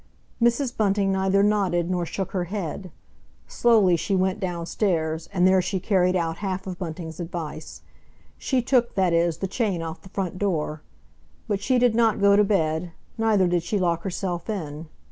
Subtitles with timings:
[0.41, 0.75] Mrs.
[0.75, 2.89] Bunting neither nodded nor shook her head.
[3.47, 7.83] Slowly she went downstairs, and there she carried out half of Bunting's advice.
[8.39, 10.81] She took, that is, the chain off the front door.
[11.47, 14.87] But she did not go to bed, neither did she lock herself in.